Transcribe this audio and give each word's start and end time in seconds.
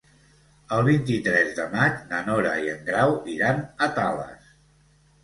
El 0.77 0.79
vint-i-tres 0.85 1.51
de 1.59 1.65
maig 1.73 1.99
na 2.13 2.21
Nora 2.29 2.53
i 2.63 2.71
en 2.71 2.81
Grau 2.87 3.13
iran 3.35 3.61
a 3.87 3.91
Tales. 4.01 4.49